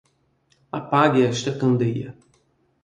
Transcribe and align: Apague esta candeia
Apague 0.77 1.21
esta 1.31 1.55
candeia 1.59 2.09